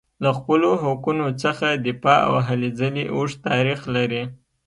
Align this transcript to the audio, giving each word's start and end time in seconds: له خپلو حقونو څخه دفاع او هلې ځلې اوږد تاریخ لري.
له 0.23 0.29
خپلو 0.37 0.69
حقونو 0.83 1.25
څخه 1.43 1.67
دفاع 1.87 2.19
او 2.27 2.35
هلې 2.47 2.69
ځلې 2.79 3.03
اوږد 3.15 3.37
تاریخ 3.49 3.79
لري. 3.95 4.23